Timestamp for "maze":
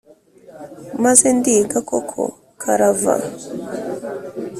1.03-1.25